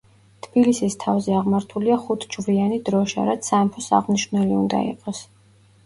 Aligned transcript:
თბილისის 0.45 0.95
თავზე 1.03 1.35
აღმართულია 1.41 1.99
„ხუთ–ჯვრიანი“ 2.07 2.81
დროშა, 2.91 3.29
რაც 3.31 3.53
სამეფოს 3.53 3.95
აღმნიშვნელი 4.03 4.61
უნდა 4.65 4.85
იყოს. 4.93 5.27